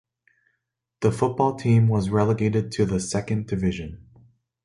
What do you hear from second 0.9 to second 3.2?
The football team was relegated to the